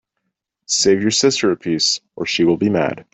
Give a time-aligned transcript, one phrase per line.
[0.65, 3.05] Save you sister a piece, or she will be mad.